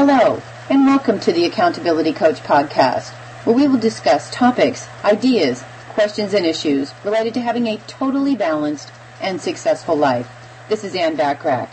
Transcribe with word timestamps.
Hello, 0.00 0.40
and 0.70 0.86
welcome 0.86 1.18
to 1.18 1.32
the 1.32 1.44
Accountability 1.44 2.12
Coach 2.12 2.40
podcast, 2.44 3.08
where 3.44 3.56
we 3.56 3.66
will 3.66 3.80
discuss 3.80 4.30
topics, 4.30 4.86
ideas, 5.02 5.64
questions, 5.88 6.32
and 6.34 6.46
issues 6.46 6.94
related 7.02 7.34
to 7.34 7.40
having 7.40 7.66
a 7.66 7.78
totally 7.88 8.36
balanced 8.36 8.92
and 9.20 9.40
successful 9.40 9.96
life. 9.96 10.30
This 10.68 10.84
is 10.84 10.94
Ann 10.94 11.16
Bachrach. 11.16 11.68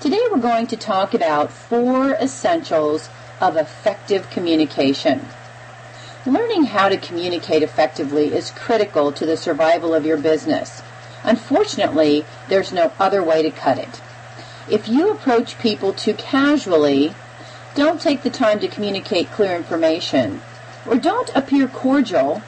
Today 0.00 0.18
we're 0.30 0.40
going 0.40 0.66
to 0.68 0.78
talk 0.78 1.12
about 1.12 1.52
four 1.52 2.12
essentials 2.12 3.10
of 3.38 3.58
effective 3.58 4.30
communication. 4.30 5.28
Learning 6.24 6.64
how 6.64 6.88
to 6.88 6.96
communicate 6.96 7.62
effectively 7.62 8.32
is 8.32 8.50
critical 8.50 9.12
to 9.12 9.26
the 9.26 9.36
survival 9.36 9.92
of 9.92 10.06
your 10.06 10.16
business. 10.16 10.80
Unfortunately, 11.22 12.24
there's 12.48 12.72
no 12.72 12.92
other 12.98 13.22
way 13.22 13.42
to 13.42 13.50
cut 13.50 13.76
it. 13.76 14.00
If 14.70 14.88
you 14.88 15.10
approach 15.10 15.58
people 15.58 15.92
too 15.92 16.14
casually, 16.14 17.14
don't 17.74 18.00
take 18.00 18.22
the 18.22 18.30
time 18.30 18.60
to 18.60 18.68
communicate 18.68 19.30
clear 19.30 19.54
information, 19.54 20.40
or 20.86 20.96
don't 20.96 21.30
appear 21.34 21.68
cordial, 21.68 22.42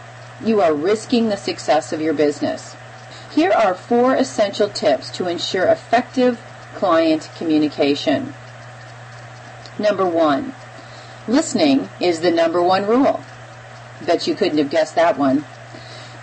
you 0.44 0.60
are 0.60 0.74
risking 0.74 1.28
the 1.28 1.36
success 1.36 1.92
of 1.92 2.00
your 2.00 2.14
business. 2.14 2.74
Here 3.32 3.52
are 3.52 3.74
four 3.74 4.14
essential 4.14 4.68
tips 4.68 5.10
to 5.10 5.28
ensure 5.28 5.66
effective 5.66 6.40
client 6.74 7.30
communication. 7.36 8.34
Number 9.78 10.06
one, 10.06 10.54
listening 11.28 11.88
is 12.00 12.20
the 12.20 12.30
number 12.30 12.62
one 12.62 12.86
rule. 12.86 13.20
Bet 14.04 14.26
you 14.26 14.34
couldn't 14.34 14.58
have 14.58 14.70
guessed 14.70 14.94
that 14.94 15.18
one. 15.18 15.44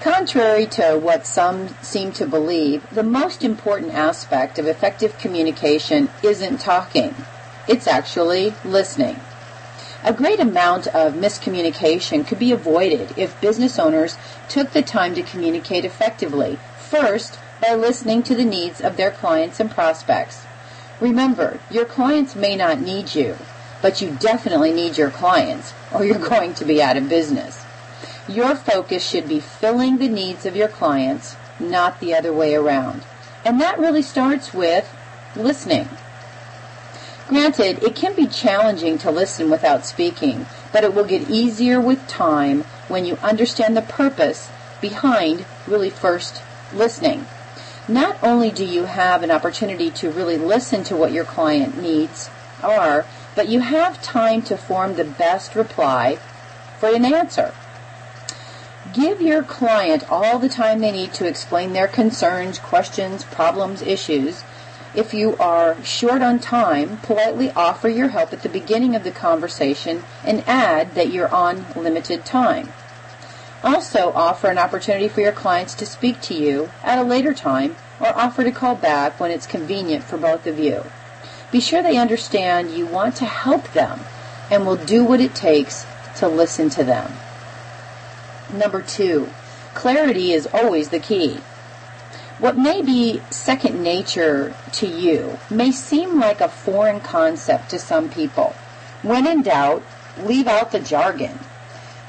Contrary 0.02 0.66
to 0.66 0.98
what 0.98 1.26
some 1.26 1.70
seem 1.82 2.12
to 2.14 2.28
believe, 2.28 2.88
the 2.92 3.04
most 3.04 3.44
important 3.44 3.94
aspect 3.94 4.60
of 4.60 4.68
effective 4.68 5.18
communication 5.18 6.10
isn't 6.24 6.60
talking. 6.60 7.16
It's 7.68 7.88
actually 7.88 8.54
listening. 8.64 9.20
A 10.04 10.14
great 10.14 10.40
amount 10.40 10.88
of 10.88 11.16
miscommunication 11.16 12.26
could 12.26 12.40
be 12.40 12.52
avoided 12.54 13.18
if 13.18 13.40
business 13.42 13.78
owners 13.78 14.16
took 14.48 14.72
the 14.72 14.82
time 14.82 15.16
to 15.16 15.24
communicate 15.24 15.84
effectively, 15.84 16.60
first 16.78 17.40
by 17.62 17.74
listening 17.74 18.24
to 18.24 18.36
the 18.36 18.46
needs 18.46 18.80
of 18.80 18.96
their 18.96 19.12
clients 19.12 19.60
and 19.60 19.70
prospects. 19.70 20.46
Remember, 21.02 21.60
your 21.70 21.86
clients 21.86 22.36
may 22.36 22.56
not 22.56 22.80
need 22.80 23.16
you, 23.16 23.36
but 23.82 24.02
you 24.02 24.16
definitely 24.20 24.72
need 24.72 24.98
your 24.98 25.12
clients, 25.12 25.74
or 25.94 26.06
you're 26.06 26.20
going 26.20 26.54
to 26.54 26.66
be 26.66 26.82
out 26.82 26.96
of 26.96 27.10
business. 27.10 27.66
Your 28.30 28.56
focus 28.56 29.08
should 29.08 29.28
be 29.28 29.40
filling 29.40 29.98
the 29.98 30.08
needs 30.08 30.46
of 30.46 30.56
your 30.56 30.68
clients, 30.68 31.36
not 31.60 32.00
the 32.00 32.14
other 32.14 32.32
way 32.32 32.56
around. 32.56 33.04
And 33.44 33.60
that 33.60 33.80
really 33.80 34.02
starts 34.02 34.54
with 34.54 34.90
listening. 35.36 35.90
Granted, 37.28 37.84
it 37.84 37.96
can 37.96 38.16
be 38.16 38.26
challenging 38.26 38.98
to 39.00 39.12
listen 39.12 39.50
without 39.50 39.86
speaking, 39.86 40.46
but 40.72 40.86
it 40.86 40.94
will 40.94 41.04
get 41.04 41.30
easier 41.30 41.80
with 41.80 42.08
time 42.08 42.64
when 42.88 43.04
you 43.04 43.18
understand 43.22 43.76
the 43.76 43.82
purpose 43.82 44.50
behind 44.80 45.46
really 45.68 45.90
first 45.90 46.42
listening. 46.74 47.26
Not 47.88 48.18
only 48.24 48.50
do 48.50 48.64
you 48.64 48.86
have 48.86 49.24
an 49.24 49.32
opportunity 49.32 49.90
to 49.92 50.10
really 50.10 50.38
listen 50.38 50.84
to 50.86 50.96
what 50.96 51.12
your 51.12 51.26
client 51.26 51.82
needs 51.82 52.30
are, 52.64 53.06
but 53.36 53.50
you 53.50 53.60
have 53.60 54.02
time 54.02 54.42
to 54.44 54.58
form 54.58 54.96
the 54.96 55.04
best 55.04 55.54
reply 55.54 56.18
for 56.80 56.90
an 56.90 57.06
answer. 57.06 57.54
Give 58.94 59.22
your 59.22 59.44
client 59.44 60.10
all 60.10 60.40
the 60.40 60.50
time 60.50 60.80
they 60.80 60.92
need 60.92 61.14
to 61.16 61.28
explain 61.28 61.74
their 61.74 61.90
concerns, 61.90 62.58
questions, 62.58 63.26
problems, 63.26 63.82
issues, 63.82 64.44
if 64.98 65.14
you 65.14 65.38
are 65.38 65.82
short 65.84 66.24
on 66.24 66.40
time, 66.40 66.98
politely 66.98 67.52
offer 67.52 67.88
your 67.88 68.08
help 68.08 68.34
at 68.34 68.42
the 68.42 68.50
beginning 68.50 68.96
of 68.96 69.04
the 69.04 69.12
conversation 69.12 70.04
and 70.24 70.44
add 70.48 70.96
that 70.96 71.12
you're 71.12 71.34
on 71.34 71.68
limited 71.76 72.26
time. 72.26 72.74
Also 73.64 74.12
offer 74.14 74.48
an 74.48 74.58
opportunity 74.58 75.08
for 75.08 75.22
your 75.22 75.32
clients 75.32 75.76
to 75.76 75.86
speak 75.86 76.20
to 76.22 76.34
you 76.34 76.72
at 76.84 76.98
a 76.98 77.04
later 77.04 77.32
time 77.32 77.76
or 78.00 78.08
offer 78.08 78.44
to 78.44 78.52
call 78.52 78.74
back 78.74 79.20
when 79.20 79.30
it's 79.30 79.46
convenient 79.46 80.04
for 80.04 80.18
both 80.18 80.48
of 80.48 80.58
you. 80.58 80.84
Be 81.52 81.60
sure 81.60 81.84
they 81.84 81.98
understand 81.98 82.72
you 82.72 82.88
want 82.88 83.16
to 83.18 83.26
help 83.26 83.72
them 83.74 84.00
and 84.50 84.66
will 84.66 84.78
do 84.78 85.04
what 85.04 85.22
it 85.22 85.36
takes 85.36 85.86
to 86.16 86.28
listen 86.28 86.72
to 86.72 86.84
them. 86.84 87.14
Number 88.52 88.82
two, 88.82 89.30
clarity 89.76 90.32
is 90.32 90.48
always 90.52 90.90
the 90.90 91.00
key. 91.00 91.38
What 92.40 92.56
may 92.56 92.84
be 92.84 93.24
second 93.32 93.82
nature 93.82 94.54
to 94.74 94.86
you 94.86 95.40
may 95.50 95.72
seem 95.72 96.20
like 96.20 96.40
a 96.40 96.48
foreign 96.48 97.00
concept 97.00 97.72
to 97.72 97.80
some 97.80 98.10
people. 98.10 98.56
When 99.02 99.26
in 99.26 99.42
doubt, 99.42 99.82
leave 100.22 100.46
out 100.48 100.72
the 100.72 100.80
jargon. 100.80 101.40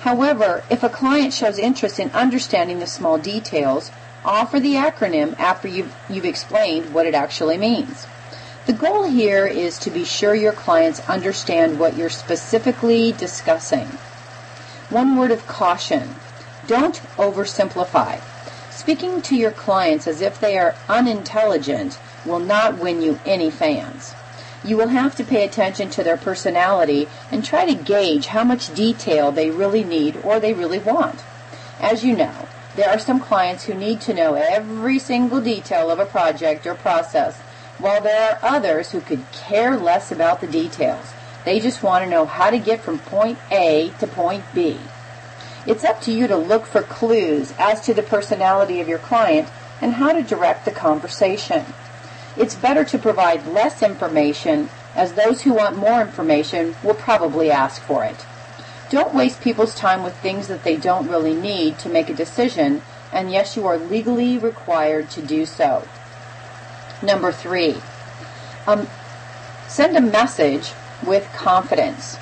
However, 0.01 0.65
if 0.69 0.83
a 0.83 0.91
client 0.91 1.33
shows 1.33 1.59
interest 1.59 1.99
in 1.99 2.11
understanding 2.11 2.79
the 2.79 2.87
small 2.87 3.17
details, 3.17 3.91
offer 4.23 4.61
the 4.61 4.75
acronym 4.75 5.39
after 5.39 5.67
you've, 5.67 5.95
you've 6.11 6.27
explained 6.27 6.93
what 6.93 7.07
it 7.07 7.15
actually 7.15 7.57
means. 7.57 8.07
The 8.67 8.75
goal 8.75 9.05
here 9.05 9.47
is 9.47 9.79
to 9.79 9.91
be 9.91 10.05
sure 10.05 10.35
your 10.35 10.53
clients 10.53 11.01
understand 11.09 11.81
what 11.81 11.97
you're 11.97 12.11
specifically 12.11 13.13
discussing. 13.13 13.87
One 14.91 15.17
word 15.17 15.31
of 15.31 15.47
caution. 15.47 16.17
Don't 16.67 17.01
oversimplify. 17.17 18.21
Speaking 18.79 19.21
to 19.23 19.35
your 19.35 19.51
clients 19.51 20.07
as 20.07 20.21
if 20.21 20.39
they 20.39 20.57
are 20.57 20.77
unintelligent 20.89 21.99
will 22.25 22.39
not 22.39 22.79
win 22.79 23.03
you 23.03 23.19
any 23.27 23.51
fans. 23.51 24.15
You 24.63 24.77
will 24.77 24.89
have 24.89 25.17
to 25.17 25.25
pay 25.25 25.45
attention 25.45 25.91
to 25.91 26.05
their 26.05 26.17
personality 26.17 27.09
and 27.33 27.45
try 27.45 27.67
to 27.67 27.75
gauge 27.75 28.27
how 28.27 28.45
much 28.45 28.73
detail 28.73 29.33
they 29.33 29.51
really 29.51 29.83
need 29.83 30.17
or 30.23 30.39
they 30.39 30.55
really 30.55 30.79
want. 30.79 31.25
As 31.81 32.05
you 32.05 32.17
know, 32.17 32.47
there 32.77 32.89
are 32.89 33.01
some 33.01 33.19
clients 33.19 33.65
who 33.65 33.75
need 33.75 34.01
to 34.03 34.15
know 34.15 34.35
every 34.35 35.01
single 35.01 35.41
detail 35.41 35.91
of 35.91 35.99
a 35.99 36.07
project 36.07 36.65
or 36.65 36.77
process, 36.77 37.37
while 37.79 38.01
there 38.01 38.31
are 38.31 38.39
others 38.49 38.93
who 38.93 39.01
could 39.01 39.25
care 39.33 39.77
less 39.77 40.13
about 40.13 40.41
the 40.41 40.47
details. 40.47 41.13
They 41.45 41.59
just 41.59 41.83
want 41.83 42.05
to 42.05 42.11
know 42.11 42.27
how 42.27 42.51
to 42.51 42.59
get 42.61 42.81
from 42.83 43.01
point 43.01 43.41
A 43.51 43.91
to 43.99 44.07
point 44.07 44.45
B. 44.55 44.79
It's 45.69 45.85
up 45.85 46.01
to 46.03 46.13
you 46.13 46.27
to 46.29 46.37
look 46.37 46.65
for 46.65 46.81
clues 46.81 47.53
as 47.59 47.83
to 47.83 47.93
the 47.93 48.03
personality 48.03 48.81
of 48.81 48.89
your 48.89 48.99
client 48.99 49.51
and 49.83 49.93
how 49.93 50.13
to 50.13 50.23
direct 50.23 50.65
the 50.65 50.71
conversation. 50.71 51.67
It's 52.39 52.55
better 52.55 52.85
to 52.85 52.99
provide 52.99 53.47
less 53.47 53.83
information 53.83 54.71
as 54.95 55.13
those 55.13 55.43
who 55.43 55.53
want 55.53 55.77
more 55.77 56.01
information 56.01 56.75
will 56.83 56.95
probably 56.95 57.51
ask 57.51 57.83
for 57.83 58.03
it. 58.03 58.25
Don't 58.89 59.15
waste 59.15 59.43
people's 59.43 59.75
time 59.75 60.03
with 60.03 60.17
things 60.17 60.49
that 60.49 60.65
they 60.65 60.79
don't 60.79 61.07
really 61.07 61.35
need 61.35 61.79
to 61.81 61.91
make 61.91 62.09
a 62.09 62.15
decision, 62.15 62.81
and 63.13 63.31
yes, 63.31 63.55
you 63.55 63.67
are 63.67 63.77
legally 63.77 64.39
required 64.39 65.11
to 65.11 65.21
do 65.21 65.45
so. 65.45 65.87
Number 67.03 67.31
three, 67.31 67.77
um, 68.67 68.89
send 69.67 69.99
a 69.99 70.01
message 70.01 70.73
with 71.07 71.31
confidence. 71.35 72.17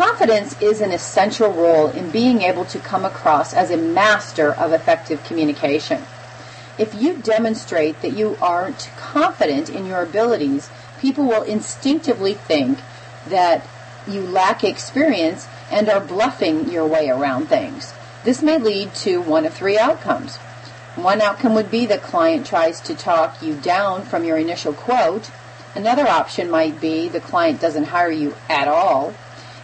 Confidence 0.00 0.58
is 0.62 0.80
an 0.80 0.92
essential 0.92 1.52
role 1.52 1.88
in 1.88 2.08
being 2.08 2.40
able 2.40 2.64
to 2.64 2.78
come 2.78 3.04
across 3.04 3.52
as 3.52 3.70
a 3.70 3.76
master 3.76 4.50
of 4.50 4.72
effective 4.72 5.22
communication. 5.24 6.02
If 6.78 6.94
you 6.94 7.18
demonstrate 7.18 8.00
that 8.00 8.16
you 8.16 8.38
aren't 8.40 8.90
confident 8.96 9.68
in 9.68 9.84
your 9.84 10.00
abilities, 10.00 10.70
people 11.02 11.26
will 11.26 11.42
instinctively 11.42 12.32
think 12.32 12.78
that 13.28 13.62
you 14.08 14.22
lack 14.22 14.64
experience 14.64 15.46
and 15.70 15.90
are 15.90 16.00
bluffing 16.00 16.70
your 16.70 16.86
way 16.86 17.10
around 17.10 17.50
things. 17.50 17.92
This 18.24 18.40
may 18.40 18.56
lead 18.56 18.94
to 19.04 19.20
one 19.20 19.44
of 19.44 19.52
three 19.52 19.78
outcomes. 19.78 20.38
One 20.96 21.20
outcome 21.20 21.54
would 21.54 21.70
be 21.70 21.84
the 21.84 21.98
client 21.98 22.46
tries 22.46 22.80
to 22.80 22.94
talk 22.94 23.42
you 23.42 23.54
down 23.54 24.04
from 24.06 24.24
your 24.24 24.38
initial 24.38 24.72
quote. 24.72 25.30
Another 25.74 26.08
option 26.08 26.48
might 26.48 26.80
be 26.80 27.06
the 27.06 27.20
client 27.20 27.60
doesn't 27.60 27.88
hire 27.88 28.10
you 28.10 28.34
at 28.48 28.66
all. 28.66 29.12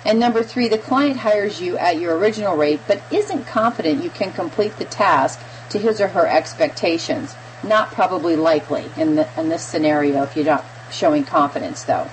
And 0.06 0.20
number 0.20 0.44
three, 0.44 0.69
the 0.69 0.79
client 0.79 1.17
hires 1.17 1.61
you 1.61 1.76
at 1.76 1.99
your 2.00 2.17
original 2.17 2.56
rate 2.56 2.79
but 2.87 3.03
isn't 3.11 3.49
confident 3.49 4.05
you 4.05 4.11
can 4.11 4.32
complete 4.32 4.76
the 4.79 4.85
task 4.85 5.41
to 5.70 5.81
his 5.81 6.00
or 6.00 6.06
her 6.08 6.29
expectations. 6.29 7.35
Not 7.64 7.91
probably 7.91 8.37
likely 8.37 8.85
in, 8.97 9.17
the, 9.17 9.29
in 9.37 9.49
this 9.49 9.64
scenario 9.64 10.23
if 10.23 10.37
you're 10.37 10.44
not 10.44 10.64
showing 10.93 11.25
confidence 11.25 11.82
though. 11.82 12.08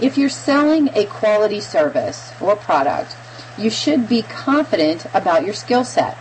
If 0.00 0.16
you're 0.16 0.30
selling 0.30 0.88
a 0.94 1.04
quality 1.04 1.60
service 1.60 2.32
or 2.40 2.56
product, 2.56 3.14
you 3.58 3.68
should 3.68 4.08
be 4.08 4.22
confident 4.22 5.04
about 5.12 5.44
your 5.44 5.52
skill 5.52 5.84
set. 5.84 6.16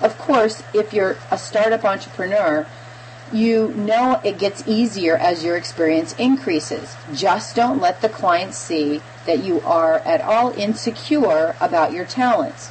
Of 0.00 0.16
course, 0.16 0.62
if 0.72 0.94
you're 0.94 1.18
a 1.30 1.36
startup 1.36 1.84
entrepreneur, 1.84 2.66
you 3.32 3.68
know 3.68 4.20
it 4.24 4.38
gets 4.38 4.66
easier 4.66 5.16
as 5.16 5.44
your 5.44 5.56
experience 5.56 6.14
increases. 6.14 6.96
Just 7.14 7.54
don't 7.54 7.80
let 7.80 8.00
the 8.00 8.08
client 8.08 8.54
see 8.54 9.00
that 9.26 9.44
you 9.44 9.60
are 9.60 9.98
at 10.00 10.20
all 10.20 10.52
insecure 10.52 11.54
about 11.60 11.92
your 11.92 12.04
talents. 12.04 12.70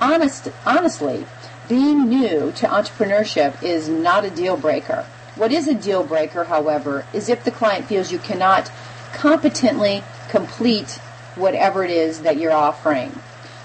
Honest, 0.00 0.48
honestly, 0.64 1.26
being 1.68 2.08
new 2.08 2.52
to 2.52 2.66
entrepreneurship 2.66 3.62
is 3.62 3.88
not 3.88 4.24
a 4.24 4.30
deal 4.30 4.56
breaker. 4.56 5.06
What 5.36 5.52
is 5.52 5.68
a 5.68 5.74
deal 5.74 6.04
breaker, 6.04 6.44
however, 6.44 7.06
is 7.12 7.28
if 7.28 7.44
the 7.44 7.50
client 7.50 7.86
feels 7.86 8.12
you 8.12 8.18
cannot 8.18 8.70
competently 9.12 10.02
complete 10.28 11.00
whatever 11.34 11.84
it 11.84 11.90
is 11.90 12.22
that 12.22 12.36
you're 12.36 12.52
offering. 12.52 13.20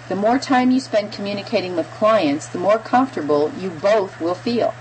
The 0.07 0.15
more 0.15 0.37
time 0.37 0.71
you 0.71 0.79
spend 0.79 1.11
communicating 1.11 1.75
with 1.75 1.89
clients, 1.91 2.47
the 2.47 2.59
more 2.59 2.77
comfortable 2.77 3.51
you 3.57 3.69
both 3.69 4.21
will 4.21 4.35
feel. 4.35 4.75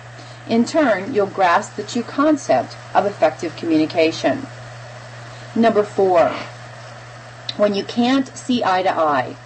In 0.49 0.65
turn, 0.65 1.15
you'll 1.15 1.27
grasp 1.27 1.77
the 1.77 1.83
true 1.83 2.03
concept 2.03 2.77
of 2.95 3.07
effective 3.07 3.57
communication. 3.57 4.47
Number 5.55 5.83
four, 5.83 6.35
when 7.57 7.75
you 7.75 7.85
can't 7.85 8.37
see 8.37 8.65
eye 8.65 8.83
to 8.83 8.91
eye. 8.91 9.37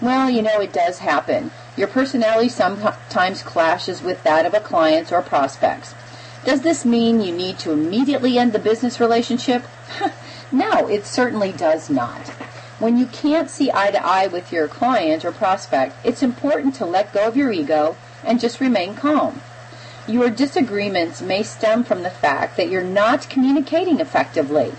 Well, 0.00 0.28
you 0.28 0.42
know, 0.42 0.60
it 0.60 0.72
does 0.72 0.98
happen. 0.98 1.50
Your 1.76 1.88
personality 1.88 2.48
sometimes 2.50 3.42
clashes 3.42 4.02
with 4.02 4.22
that 4.22 4.46
of 4.46 4.54
a 4.54 4.60
client 4.60 5.12
or 5.12 5.22
prospects. 5.22 5.94
Does 6.44 6.60
this 6.60 6.84
mean 6.84 7.22
you 7.22 7.32
need 7.32 7.58
to 7.60 7.72
immediately 7.72 8.38
end 8.38 8.52
the 8.52 8.58
business 8.58 9.00
relationship? 9.00 9.64
no, 10.52 10.86
it 10.88 11.06
certainly 11.06 11.52
does 11.52 11.88
not. 11.88 12.28
When 12.78 12.98
you 12.98 13.06
can't 13.06 13.48
see 13.48 13.72
eye 13.72 13.92
to 13.92 14.04
eye 14.04 14.26
with 14.26 14.52
your 14.52 14.68
client 14.68 15.24
or 15.24 15.32
prospect, 15.32 15.96
it's 16.04 16.22
important 16.22 16.74
to 16.76 16.84
let 16.84 17.14
go 17.14 17.26
of 17.26 17.36
your 17.36 17.50
ego 17.50 17.96
and 18.22 18.38
just 18.38 18.60
remain 18.60 18.94
calm. 18.94 19.40
Your 20.06 20.28
disagreements 20.28 21.22
may 21.22 21.42
stem 21.42 21.82
from 21.82 22.02
the 22.02 22.10
fact 22.10 22.58
that 22.58 22.68
you're 22.68 22.84
not 22.84 23.30
communicating 23.30 24.00
effectively. 24.00 24.74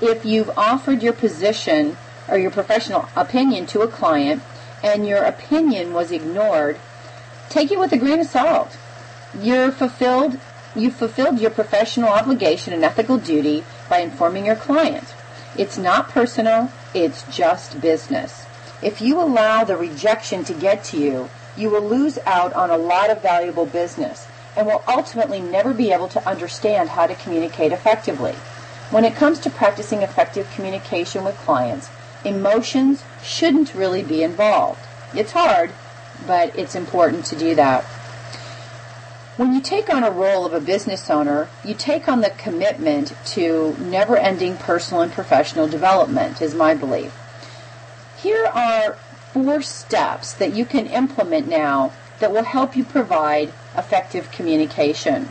If 0.00 0.24
you've 0.24 0.50
offered 0.56 1.02
your 1.02 1.12
position 1.12 1.98
or 2.28 2.38
your 2.38 2.50
professional 2.50 3.06
opinion 3.14 3.66
to 3.66 3.82
a 3.82 3.88
client 3.88 4.42
and 4.82 5.06
your 5.06 5.22
opinion 5.22 5.92
was 5.92 6.10
ignored, 6.10 6.78
take 7.50 7.70
it 7.70 7.78
with 7.78 7.92
a 7.92 7.98
grain 7.98 8.20
of 8.20 8.26
salt. 8.26 8.78
You're 9.38 9.70
fulfilled 9.70 10.40
you 10.74 10.90
fulfilled 10.90 11.38
your 11.38 11.50
professional 11.50 12.08
obligation 12.08 12.72
and 12.72 12.82
ethical 12.82 13.18
duty 13.18 13.64
by 13.88 13.98
informing 13.98 14.46
your 14.46 14.56
client. 14.56 15.14
It's 15.56 15.78
not 15.78 16.08
personal, 16.08 16.72
it's 16.94 17.22
just 17.34 17.80
business. 17.80 18.46
If 18.82 19.00
you 19.00 19.20
allow 19.20 19.62
the 19.62 19.76
rejection 19.76 20.42
to 20.44 20.52
get 20.54 20.82
to 20.84 20.98
you, 20.98 21.28
you 21.56 21.70
will 21.70 21.86
lose 21.86 22.18
out 22.26 22.52
on 22.54 22.70
a 22.70 22.76
lot 22.76 23.08
of 23.10 23.22
valuable 23.22 23.66
business 23.66 24.26
and 24.56 24.66
will 24.66 24.84
ultimately 24.86 25.40
never 25.40 25.74
be 25.74 25.92
able 25.92 26.08
to 26.08 26.28
understand 26.28 26.90
how 26.90 27.06
to 27.06 27.14
communicate 27.14 27.72
effectively. 27.72 28.34
When 28.90 29.04
it 29.04 29.16
comes 29.16 29.38
to 29.40 29.50
practicing 29.50 30.02
effective 30.02 30.50
communication 30.50 31.24
with 31.24 31.36
clients, 31.38 31.90
emotions 32.24 33.02
shouldn't 33.22 33.74
really 33.74 34.02
be 34.02 34.22
involved. 34.22 34.80
It's 35.14 35.32
hard, 35.32 35.72
but 36.26 36.56
it's 36.58 36.74
important 36.74 37.24
to 37.26 37.36
do 37.36 37.54
that. 37.54 37.84
When 39.36 39.52
you 39.52 39.60
take 39.60 39.92
on 39.92 40.04
a 40.04 40.12
role 40.12 40.46
of 40.46 40.52
a 40.52 40.60
business 40.60 41.10
owner, 41.10 41.48
you 41.64 41.74
take 41.74 42.08
on 42.08 42.20
the 42.20 42.30
commitment 42.30 43.12
to 43.26 43.74
never 43.80 44.16
ending 44.16 44.56
personal 44.56 45.02
and 45.02 45.12
professional 45.12 45.66
development, 45.66 46.40
is 46.40 46.54
my 46.54 46.72
belief. 46.74 47.12
Here 48.22 48.46
are 48.46 48.92
four 49.32 49.60
steps 49.60 50.32
that 50.34 50.54
you 50.54 50.64
can 50.64 50.86
implement 50.86 51.48
now 51.48 51.92
that 52.20 52.30
will 52.30 52.44
help 52.44 52.76
you 52.76 52.84
provide 52.84 53.52
effective 53.76 54.30
communication. 54.30 55.28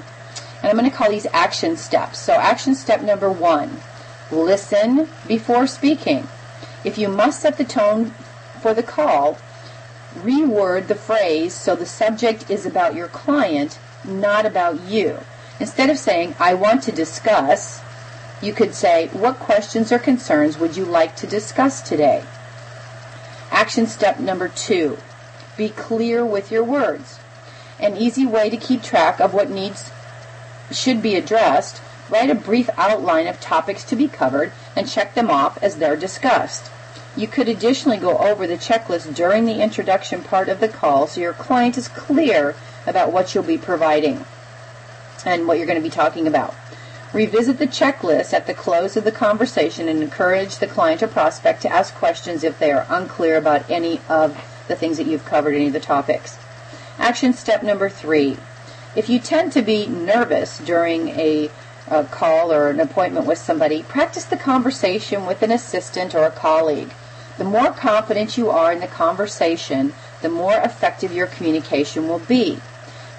And 0.61 0.71
I'm 0.71 0.77
going 0.77 0.89
to 0.89 0.95
call 0.95 1.09
these 1.09 1.27
action 1.33 1.75
steps. 1.77 2.19
So, 2.19 2.33
action 2.33 2.75
step 2.75 3.01
number 3.01 3.29
one 3.29 3.79
listen 4.31 5.07
before 5.27 5.67
speaking. 5.67 6.27
If 6.83 6.97
you 6.97 7.07
must 7.07 7.41
set 7.41 7.57
the 7.57 7.63
tone 7.63 8.13
for 8.61 8.73
the 8.73 8.83
call, 8.83 9.37
reword 10.15 10.87
the 10.87 10.95
phrase 10.95 11.53
so 11.53 11.75
the 11.75 11.85
subject 11.85 12.49
is 12.49 12.65
about 12.65 12.95
your 12.95 13.07
client, 13.07 13.77
not 14.03 14.45
about 14.45 14.81
you. 14.81 15.19
Instead 15.59 15.89
of 15.89 15.97
saying, 15.97 16.35
I 16.39 16.53
want 16.55 16.83
to 16.83 16.91
discuss, 16.91 17.81
you 18.41 18.53
could 18.53 18.73
say, 18.73 19.07
What 19.13 19.39
questions 19.39 19.91
or 19.91 19.99
concerns 19.99 20.57
would 20.57 20.75
you 20.75 20.85
like 20.85 21.15
to 21.17 21.27
discuss 21.27 21.81
today? 21.81 22.23
Action 23.51 23.85
step 23.85 24.19
number 24.19 24.47
two 24.47 24.97
be 25.55 25.69
clear 25.69 26.25
with 26.25 26.51
your 26.51 26.63
words. 26.63 27.19
An 27.79 27.97
easy 27.97 28.25
way 28.25 28.49
to 28.49 28.57
keep 28.57 28.83
track 28.83 29.19
of 29.19 29.33
what 29.33 29.49
needs 29.49 29.91
should 30.71 31.01
be 31.01 31.15
addressed, 31.15 31.81
write 32.09 32.29
a 32.29 32.35
brief 32.35 32.69
outline 32.77 33.27
of 33.27 33.39
topics 33.39 33.83
to 33.85 33.95
be 33.95 34.07
covered 34.07 34.51
and 34.75 34.89
check 34.89 35.15
them 35.15 35.29
off 35.29 35.61
as 35.61 35.77
they're 35.77 35.95
discussed. 35.95 36.71
You 37.15 37.27
could 37.27 37.47
additionally 37.47 37.97
go 37.97 38.17
over 38.17 38.47
the 38.47 38.57
checklist 38.57 39.13
during 39.13 39.45
the 39.45 39.61
introduction 39.61 40.23
part 40.23 40.49
of 40.49 40.59
the 40.59 40.67
call 40.67 41.07
so 41.07 41.21
your 41.21 41.33
client 41.33 41.77
is 41.77 41.87
clear 41.87 42.55
about 42.87 43.11
what 43.11 43.33
you'll 43.33 43.43
be 43.43 43.57
providing 43.57 44.25
and 45.25 45.47
what 45.47 45.57
you're 45.57 45.67
going 45.67 45.81
to 45.81 45.83
be 45.83 45.89
talking 45.89 46.27
about. 46.27 46.55
Revisit 47.13 47.59
the 47.59 47.67
checklist 47.67 48.33
at 48.33 48.47
the 48.47 48.53
close 48.55 48.97
of 48.97 49.03
the 49.03 49.11
conversation 49.11 49.87
and 49.87 50.01
encourage 50.01 50.57
the 50.57 50.67
client 50.67 51.03
or 51.03 51.07
prospect 51.07 51.61
to 51.61 51.71
ask 51.71 51.93
questions 51.93 52.43
if 52.43 52.57
they 52.57 52.71
are 52.71 52.87
unclear 52.89 53.37
about 53.37 53.69
any 53.69 54.01
of 54.09 54.35
the 54.67 54.75
things 54.75 54.97
that 54.97 55.05
you've 55.05 55.25
covered, 55.25 55.53
any 55.53 55.67
of 55.67 55.73
the 55.73 55.79
topics. 55.79 56.37
Action 56.99 57.33
step 57.33 57.63
number 57.63 57.89
three. 57.89 58.37
If 58.95 59.09
you 59.09 59.17
tend 59.17 59.51
to 59.53 59.63
be 59.63 59.87
nervous 59.87 60.59
during 60.59 61.09
a, 61.09 61.49
a 61.87 62.03
call 62.03 62.53
or 62.53 62.69
an 62.69 62.79
appointment 62.79 63.25
with 63.25 63.39
somebody, 63.39 63.81
practice 63.81 64.25
the 64.25 64.37
conversation 64.37 65.25
with 65.25 65.41
an 65.41 65.51
assistant 65.51 66.13
or 66.13 66.23
a 66.23 66.31
colleague. 66.31 66.93
The 67.39 67.45
more 67.45 67.71
confident 67.71 68.37
you 68.37 68.51
are 68.51 68.71
in 68.71 68.79
the 68.79 68.87
conversation, 68.87 69.93
the 70.21 70.29
more 70.29 70.53
effective 70.57 71.11
your 71.11 71.25
communication 71.25 72.07
will 72.07 72.19
be. 72.19 72.59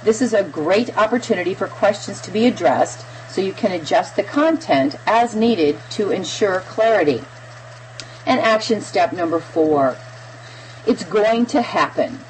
This 0.05 0.23
is 0.23 0.32
a 0.32 0.44
great 0.44 0.97
opportunity 0.97 1.53
for 1.53 1.67
questions 1.67 2.20
to 2.20 2.31
be 2.31 2.47
addressed 2.47 3.05
so 3.29 3.41
you 3.41 3.53
can 3.53 3.73
adjust 3.73 4.15
the 4.15 4.23
content 4.23 4.94
as 5.05 5.35
needed 5.35 5.79
to 5.91 6.12
ensure 6.12 6.61
clarity. 6.61 7.25
And 8.25 8.38
action 8.38 8.81
step 8.81 9.12
number 9.12 9.41
four 9.41 9.97
it's 10.87 11.03
going 11.05 11.47
to 11.47 11.62
happen. 11.62 12.20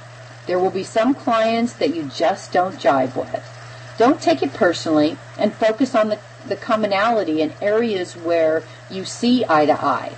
There 0.47 0.59
will 0.59 0.71
be 0.71 0.85
some 0.85 1.15
clients 1.15 1.73
that 1.75 1.95
you 1.95 2.05
just 2.05 2.53
don't 2.53 2.79
jive 2.79 3.17
with. 3.17 3.43
Don't 3.97 4.21
take 4.21 4.43
it 4.43 4.53
personally 4.53 5.17
and 5.39 5.55
focus 5.55 5.95
on 5.95 6.09
the, 6.09 6.19
the 6.47 6.57
commonality 6.57 7.41
in 7.41 7.55
areas 7.61 8.15
where 8.15 8.63
you 8.91 9.05
see 9.05 9.45
eye 9.49 9.67
to 9.67 9.85
eye. 9.85 10.13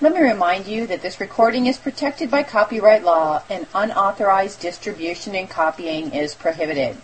Let 0.09 0.19
me 0.23 0.27
remind 0.27 0.65
you 0.65 0.87
that 0.87 1.03
this 1.03 1.19
recording 1.19 1.67
is 1.67 1.77
protected 1.77 2.31
by 2.31 2.41
copyright 2.41 3.03
law 3.03 3.43
and 3.47 3.67
unauthorized 3.75 4.59
distribution 4.59 5.35
and 5.35 5.47
copying 5.47 6.15
is 6.15 6.33
prohibited. 6.33 6.97